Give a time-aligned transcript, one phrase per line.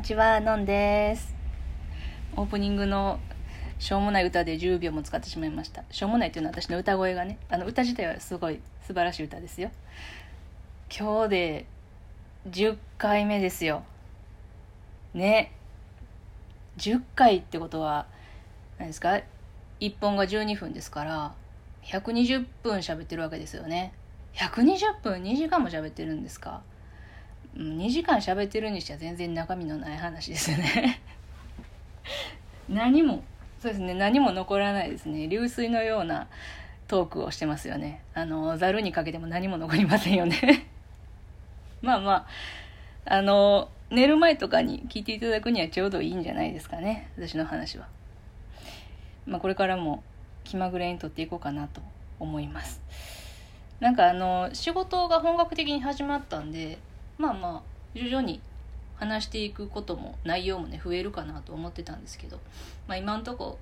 [0.00, 1.34] にちは、のんです。
[2.34, 3.20] オープニングの
[3.78, 5.84] しょうもない歌で10秒も使ってしまいました。
[5.90, 9.70] しょうもないっていうのは私の歌声がね、あの歌自体はすごい素晴らしい歌ですよ。
[10.90, 11.66] 今日で
[12.48, 13.82] 10回目ですよ。
[15.12, 15.52] ね。
[16.78, 18.06] 10回ってことは、
[18.78, 19.20] 何ですか
[19.80, 21.34] ?1 本が12分ですから、
[21.82, 23.92] 120分喋ってるわけですよね。
[24.32, 26.62] 120分？2時間も喋ってるんですか？
[27.56, 31.00] 2時間喋ってるにしては全然中身のない話ですよね。
[32.68, 33.22] 何も
[33.60, 35.28] そうですね何も残らないですね。
[35.28, 36.28] 流水のような
[36.88, 38.02] トークをしてますよね。
[38.14, 40.66] あのざるにかけても何も残りませんよね。
[41.82, 42.12] まあま
[43.06, 47.10] ああの寝る前とかに聞いていただくにはちょうどいいんじゃないですかね。
[47.16, 47.86] 私の話は。
[49.26, 50.02] まあこれからも
[50.44, 51.82] 気まぐれにとっていこうかなと
[52.18, 52.80] 思います。
[53.80, 56.78] なんかあの仕事が本格的に始まったんで
[57.20, 57.62] まあまあ
[57.94, 58.40] 徐々に
[58.96, 62.38] 話していくことも内容もね増えるかなと思ってたんですけど、
[62.88, 63.58] まあ、今んとこ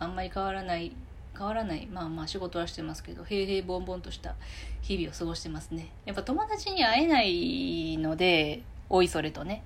[0.00, 0.92] あんまり変わらない
[1.36, 4.34] 変わらないまあまあ仕事はしてますけど平々凡々とした
[4.82, 5.92] 日々を過ごしてますね。
[6.04, 9.62] やっぱ友達に会えないのでおいそれとね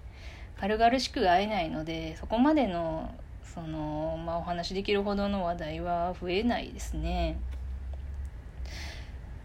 [0.61, 7.39] 軽々しく会えないのでそこまでのその、まあ、お話できるほどの話題は増えないですね。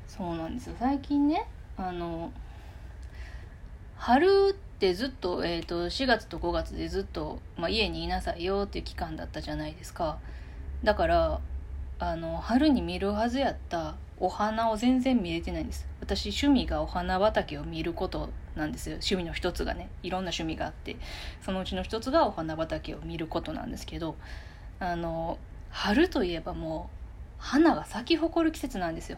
[0.07, 0.75] そうなんですよ。
[0.79, 2.31] 最近ねあの
[3.97, 10.19] 春ってずっと,、えー、と4月と5月でずっと、まあ、家にいなさいよっていう期間だったじゃないですか。
[10.83, 11.39] だから
[11.99, 15.87] あの春に見るはずやったお花を全然見れてないんです。
[15.99, 18.95] 私趣味がお花畑を見ることなんですよ。
[18.95, 20.97] 趣味の一つがねいろんな趣味があって
[21.41, 24.15] そのうちの一つがお花畑を見ることなんですけど
[24.79, 25.37] あの
[25.69, 26.97] 春といえばもう
[27.39, 29.17] 花が咲き誇る季節なんですよ。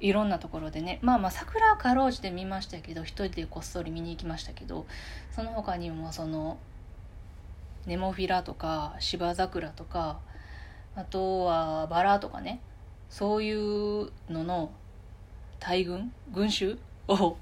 [0.00, 0.98] いろんなところでね。
[1.02, 4.86] まあまあ桜はかろうじて見ましたけど一人でこっそり見に行きましたけど
[5.34, 6.58] その他にもその
[7.86, 10.18] ネモフィラとか芝桜とか
[10.94, 12.60] あとはバラとかね。
[13.10, 14.70] そういうのの
[15.58, 16.12] 大群？
[16.32, 16.78] 群衆？
[17.08, 17.36] を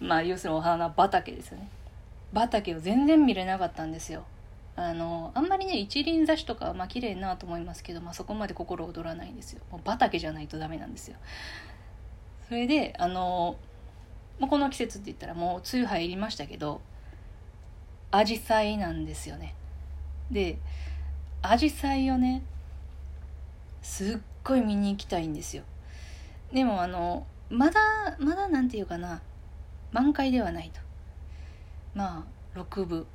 [0.00, 1.68] まあ要するにお花畑ですよね。
[2.34, 4.24] 畑を全然見れなかったんですよ。
[4.76, 9.62] あのあんまりね一輪挿しとかまあ綺麗なと思いますけど、まあ、そこまで心躍らないんですよ。
[9.70, 11.16] もう畑じゃないとダメなんですよ。
[12.46, 13.56] それであの、
[14.38, 16.82] まあ、この季節って言ったらもう梅雨入りましたけど
[18.10, 19.54] アジサイなんですよね。
[20.30, 20.58] で
[21.40, 22.42] アジサイをね
[23.80, 25.62] すっごい見に行きたいんですよ。
[26.52, 27.80] でもあのまだ
[28.18, 29.22] まだなんていうかな
[29.92, 30.80] 満開ではないと。
[31.94, 33.06] まあ6分。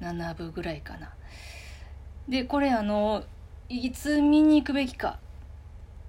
[0.00, 1.12] 7部ぐらいかな。
[2.28, 3.24] でこれあの
[3.68, 5.18] いつ見に行くべきか。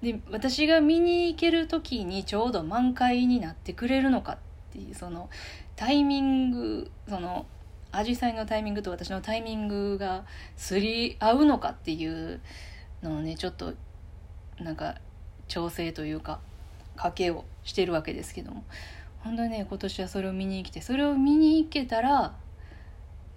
[0.02, 4.38] で私が見に行ける時にちょうど満開になってくれるのかっ
[4.72, 5.28] ていうその
[5.74, 7.46] タイミングその
[7.90, 10.24] アジサイのタイミングと私のタイミングが
[10.56, 12.40] すり合うのかっていう
[13.02, 13.74] のをねちょっと
[14.60, 14.96] なんか
[15.48, 16.38] 調整というか
[16.96, 18.64] 賭けをしてるわけですけども。
[19.20, 22.34] 本当にね今年はそれを見に来てそれを見に行けたら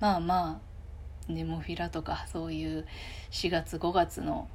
[0.02, 0.60] まあま
[1.30, 2.86] あネモフィラとかそういう
[3.30, 4.50] 4月5月の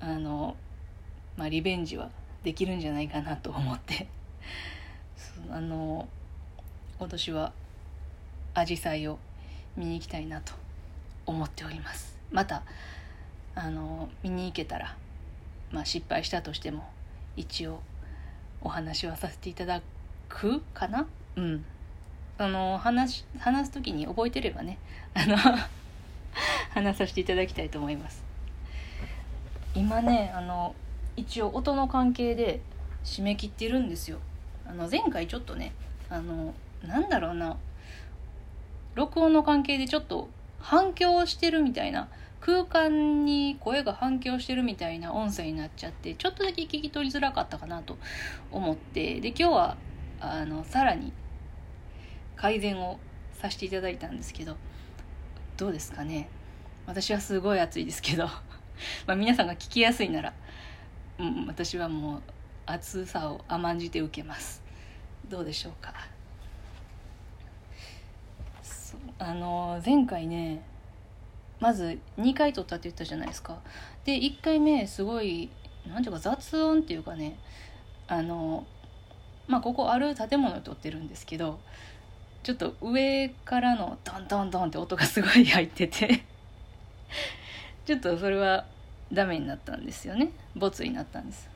[0.00, 0.56] あの、
[1.36, 2.10] まあ、リベンジは
[2.42, 4.08] できるんじゃないかなと思って。
[5.50, 6.08] あの
[6.98, 7.52] 今年は
[8.54, 9.18] アジサイを
[9.76, 10.52] 見に行きたいなと
[11.26, 12.16] 思っております。
[12.32, 12.62] また
[13.54, 14.96] あの見に行けたら、
[15.70, 16.88] まあ、失敗したとしても
[17.36, 17.80] 一応
[18.62, 19.82] お話はさせていただ
[20.28, 21.06] くかな？
[21.36, 21.64] うん。
[22.38, 24.78] その話話す時に覚えてればね
[25.12, 25.36] あの
[26.70, 28.24] 話させていただきたいと思います。
[29.74, 30.74] 今ねあの
[31.16, 32.60] 一応音の関係で
[33.04, 34.18] 締め切ってるんですよ。
[34.66, 35.72] あの前回ちょっとね
[36.08, 36.54] あの
[36.86, 37.56] なんだろうな
[38.94, 40.28] 録音の関係でちょっと
[40.60, 42.08] 反響してるみたいな
[42.40, 47.98] 空間に声が反響してるみたいな音声になっちゃってちょっとだけ聞き取りづらかったかなと
[48.52, 49.76] 思ってで今日は
[50.20, 51.12] あのさらに
[52.38, 52.98] 改善を
[53.34, 54.56] させていただいたんですけど
[55.56, 56.28] どうですかね？
[56.86, 58.26] 私はすごい暑いですけど
[59.06, 60.32] まあ皆さんが聞きやすいなら、
[61.18, 62.22] うん、私はもう
[62.64, 64.62] 暑さを甘んじて受けます。
[65.28, 65.92] どうでしょうか？
[69.18, 70.62] あの前回ね
[71.60, 73.60] まず2回撮ったって言ったじゃないですか。
[74.04, 75.50] で1回目すごい
[75.86, 77.36] 何ていうか雑音っていうかね
[78.06, 78.64] あの
[79.48, 81.58] まあここある建物を撮ってるんですけど
[82.48, 86.24] ちょっと上からのドンドンドンって音がすごい入ってて。
[87.84, 88.64] ちょっとそれは
[89.12, 90.30] ダメになったんですよね。
[90.56, 91.50] ボツになったんです。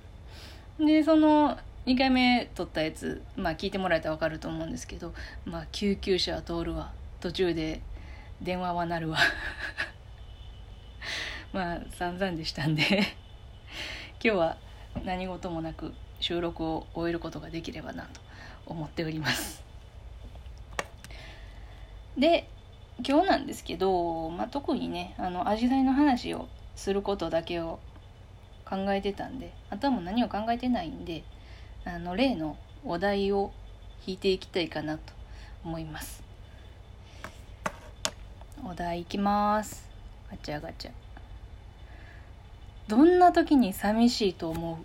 [0.78, 5.14] でその2回目撮ったやつまあ聞いてもらえたら分かると思うんですけど
[5.46, 7.80] 「まあ、救急車は通るわ」途中で
[8.42, 9.16] 電話は鳴るわ。
[11.54, 12.82] まあ散々でしたんで。
[14.20, 14.58] 今日は
[15.06, 18.20] 何事もなく収録を終えることができればなと
[18.66, 19.71] 思っております。
[22.16, 22.48] で
[23.06, 27.80] 今日なんですけど、まあ、特にねあのアジサイの話をすることだけを
[28.64, 31.24] 考えてたんであとはもう何を考えてないんで
[31.84, 33.52] あの例のお題を
[34.06, 35.12] 引いていきたいかなと
[35.64, 36.22] 思います。
[38.64, 39.88] お題いきます。
[40.30, 40.90] ガチャガチャ。
[42.88, 44.76] どんな時に寂しいと思う？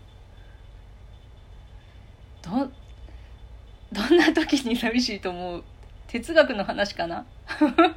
[2.41, 2.71] ど
[3.91, 5.63] どんな時に寂しいと思う？
[6.07, 7.25] 哲学の話かな？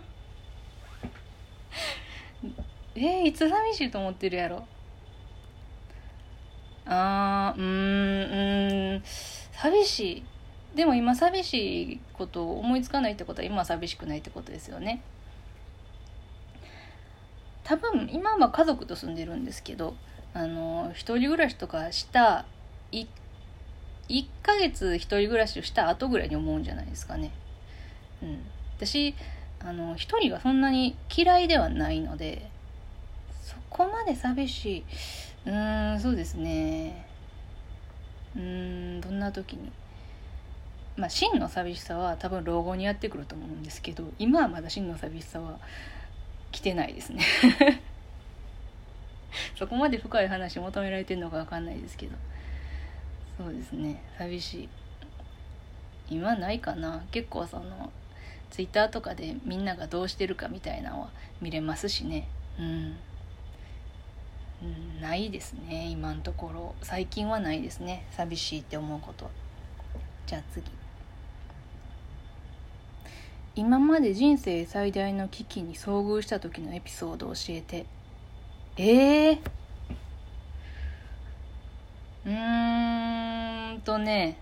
[2.96, 4.66] えー、いつ寂しいと思ってるやろ？
[6.86, 9.02] あーうーんうん。
[9.04, 10.24] 寂しい。
[10.74, 15.02] でも今寂しいことを思いつかないってことは今寂しくないってことですよね。
[17.64, 19.94] 多分今は家族と住んでるんですけど
[20.34, 22.44] あの一人暮らしとかした
[22.90, 23.06] 1
[24.08, 27.30] 1ヶ月一人暮らしをした後ぐらいに思うんじゃないですかね。
[28.22, 28.42] うん、
[28.76, 29.14] 私
[29.64, 32.50] あの一人がそんなに嫌いではないので
[33.42, 34.84] そこまで寂しい。
[35.46, 37.06] うーんそうですね。
[38.36, 39.72] うーんどんな時に。
[40.96, 45.58] まあ真の寂しさは多分老後にやってくると思うんですけど今はまだ真の寂しさは
[46.52, 47.22] 来てないですね。
[49.56, 52.16] そこまで深い話求められてるのか分かんないですけど。
[53.38, 54.02] そうですね。
[54.18, 54.68] 寂しい。
[56.10, 57.02] 今ないかな。
[57.10, 57.90] 結構その
[58.50, 61.10] ツイッターとかでみんながどうしてるかみたいなのは
[61.40, 62.28] 見れますしね。
[62.58, 62.96] うん、
[64.62, 64.66] う
[64.98, 66.74] ん、ないですね今のところ。
[66.82, 68.06] 最近はないですね。
[68.10, 69.30] 寂しいって思うこと
[70.26, 70.66] じゃあ次。
[73.56, 77.86] 今まで人生最大の危機に遭遇した時のエピソードを教えて。
[78.76, 79.38] ええー、
[82.26, 84.38] うーんとね。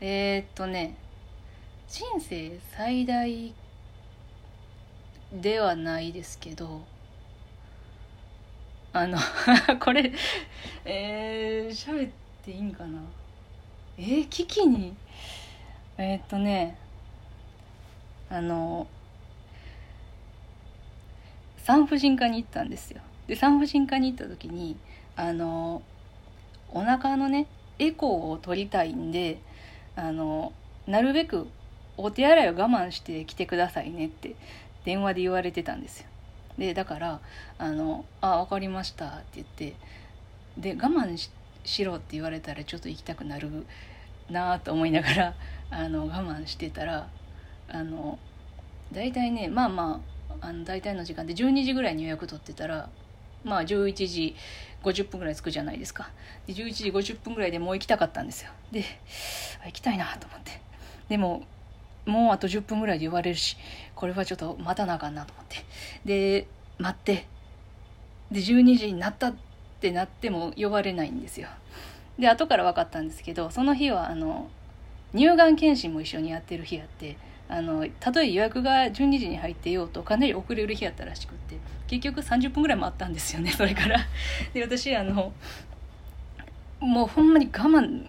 [0.00, 0.96] えー、っとね。
[1.92, 3.52] 人生最大
[5.30, 6.80] ではないですけど
[8.94, 9.18] あの
[9.78, 10.10] これ
[10.86, 12.12] えー、喋っ
[12.42, 12.98] ていいんかな？
[13.98, 14.96] えー、危機に？
[15.98, 16.78] えー、っとね
[18.30, 18.86] あの
[21.58, 23.02] 産婦人科に行ったんですよ。
[23.26, 24.78] で産婦人科に行った時に
[25.14, 25.82] あの
[26.72, 27.48] お腹のね
[27.78, 29.42] エコーを取りたいんで
[29.94, 30.54] あの
[30.86, 31.48] なるべく
[31.96, 34.34] お手洗いを我慢して来てくださいねって
[34.84, 36.06] 電話で言われてたんですよ。
[36.58, 37.20] でだから
[37.58, 39.74] 「あのあ分かりました」って言って
[40.58, 41.16] で我慢
[41.64, 43.66] しろって言われたらちょっと行きたくなる
[44.28, 45.34] なと思いながら
[45.70, 47.08] あの我慢してたら
[47.68, 48.18] あの
[48.92, 50.02] 大体ねまあま
[50.40, 52.88] ああの大体の時間で12時ぐらいに予約取ってたら
[53.44, 54.36] まあ11時
[54.82, 56.10] 50分ぐらい着くじゃないですか。
[56.46, 58.50] で11時50分ぐらいでもう行きたかったんですよ。
[58.72, 58.84] で
[59.64, 60.60] 行きたいなと思って。
[61.08, 61.44] でも
[62.06, 63.56] もうあと10分ぐらいで言われるし
[63.94, 65.64] これはちょっと待たなあかんなと思って。
[66.04, 66.46] で
[66.78, 67.26] 待って。
[68.30, 69.34] で12時になったっ
[69.80, 71.48] てなっても呼ばれないんですよ。
[72.18, 74.48] で後から分かったんですけどその日はあの
[75.14, 77.16] 乳がん検診も一緒にやってる日やって
[77.48, 83.98] あのたとえ予約が12時に入ってようとかなり遅れる日やったらしくって結局30分ぐらい待ったんですよねそれから。
[84.54, 85.32] で私あの
[86.80, 88.06] もうほんまに我慢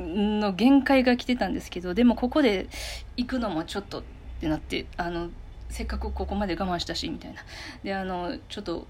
[0.00, 2.68] の限界が来てたんですけどでもここで
[3.16, 4.02] 行くのもちょっとっ
[4.40, 5.30] てなってあの
[5.68, 7.40] せっかくここまで我慢したしみたいな。
[7.84, 8.86] であのちょっと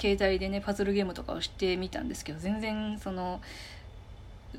[0.00, 3.40] 携帯でねパズルゲームとかをしてみたんですけど全然その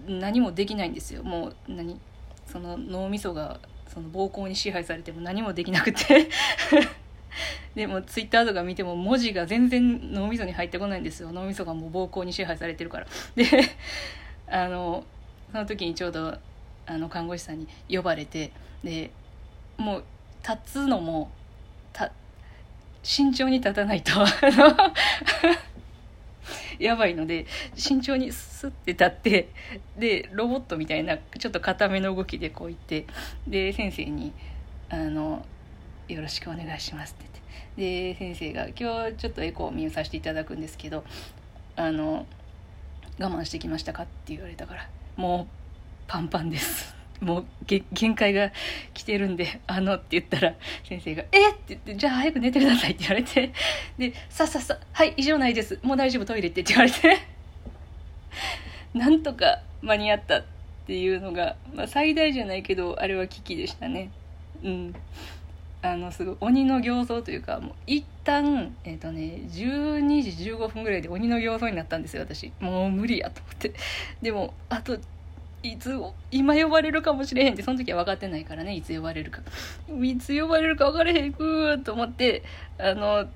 [0.07, 1.23] 何もできないんですよ。
[1.23, 1.99] もう何
[2.45, 6.29] その脳みそがその暴行に支配されても何もできなくて。
[7.75, 11.33] でもツイッターとか見ても文字が全然脳みそに入ってこないんですよ。
[11.33, 13.07] 脳みそがもう暴行に支配されてるから。
[13.35, 13.45] で
[14.47, 15.03] あの
[15.55, 16.37] その時にちょうど
[16.85, 18.51] あの看護師さんに呼ばれて
[18.83, 19.09] で
[19.77, 20.03] もう
[20.45, 21.31] 立つのも
[23.03, 24.11] 慎重に立たないと
[26.77, 29.47] やばいので慎重にスッて立って
[29.97, 33.05] でロボットみたいなちょっと固めの動きでこう言って
[33.47, 34.33] で先生に
[34.89, 35.45] あの
[36.09, 37.29] 「よろしくお願いします」って
[37.77, 41.05] 言ってで先生が「今日ちょっとエコーを見させていただくんですけど
[41.77, 42.25] あの
[43.19, 45.47] 我慢してきましたか?」って言われたからもう
[46.07, 48.51] パンパンです もう限界が
[48.93, 50.53] 来てるんで、あのって言ったら、
[50.83, 51.49] 先生が、え？
[51.49, 53.53] っって言って、じゃあ早く寝てくださいって言われて、
[53.97, 55.79] で、さっさっさ、はい、以上ないです。
[55.81, 57.19] もう大丈夫、トイレってって言われて、
[58.93, 60.43] なんとか間に合ったっ
[60.85, 64.11] ていうのが、まあ最大じゃないけど、あれは危機でしたね。
[64.61, 64.95] うん。
[65.85, 72.51] あのすごい鬼の形相というかもう一旦えっ、ー、とね12時15分ぐらいで鬼の形相になったんですよ私。
[72.59, 73.73] もう無理やと思って。
[74.21, 74.97] でもあと
[75.63, 75.99] いつ
[76.31, 79.41] 今呼ばれるかもしれへんってその時は分かってないからねいつ呼ばれるか。
[80.01, 82.43] いつ呼ばれるか分からへんくーと思って
[82.77, 83.27] あの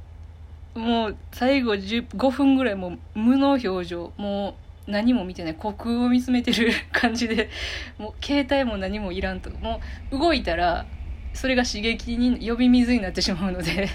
[0.76, 4.14] もう最後5分ぐらいもう無の表情。
[4.18, 4.56] も
[4.88, 5.56] う何も見てない。
[5.60, 7.50] 虚空を見つめてる感じで。
[7.98, 9.50] もう携帯も何もいらんと。
[9.52, 10.86] もう動いたら
[11.34, 13.90] それが刺激に呼び水になってしまうので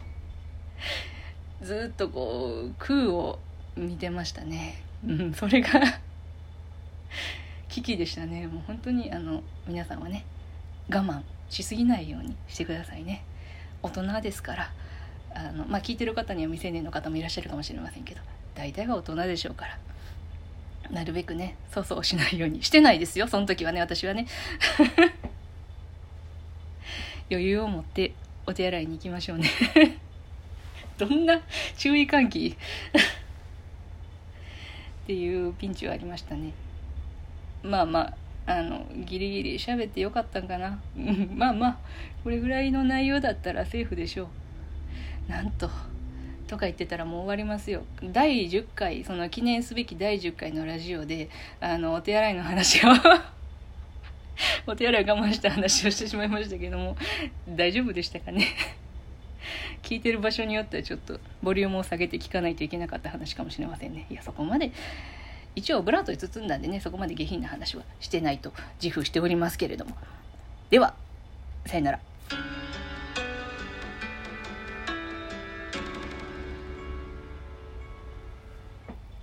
[1.62, 3.38] ずっとこう空を
[3.76, 4.82] 見てましたね。
[5.06, 5.68] うん、それが
[7.68, 8.46] 危機でしたね。
[8.46, 10.24] もう本当にあの皆さんはね
[10.90, 13.24] 我慢しすぎないようにしてくださいね。
[13.82, 14.72] 大人ですから
[15.34, 18.20] あのまあ聞いてる方には未成年の方もいらっしゃるかもしれませんけど
[18.54, 19.78] 大体が大人でしょうから
[20.90, 23.26] なるべくね粗相しないようにしてないですよ。
[23.28, 24.26] その時はね私はね。
[27.32, 28.14] 余裕を持って
[28.46, 29.48] お手洗いに行きましょうね。
[30.98, 31.40] どんな
[31.76, 32.56] 注意喚起？
[35.04, 36.52] っていうピンチはありましたね。
[37.62, 40.80] まあまああのギリギリ喋ってよかったんかな。
[41.34, 41.78] まあまあ
[42.22, 44.28] これぐらいの内容だったらセーフでしょ
[45.28, 45.30] う。
[45.30, 45.70] なんと
[46.48, 47.82] とか言ってたらもう終わりますよ。
[48.02, 52.90] 第10回その記念すべき第10回のラジオであのお手洗いの話を
[54.66, 56.96] お手洗い我慢した話をしてしまいましたけども
[57.48, 58.46] 大丈夫でしたかね？
[59.82, 64.06] 聞いてる場所によってはちょっとボリュームを下げて聞かないといけなかった話かもしれませんね。
[64.10, 64.70] いやそこまで
[65.54, 68.52] 一応ブラントに包んだんでねそこまで下品な話はしてないと
[68.82, 69.96] 自負しておりますけれども。
[70.70, 70.94] では
[71.66, 72.00] さよなら。